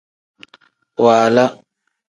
[1.03, 1.45] Waala.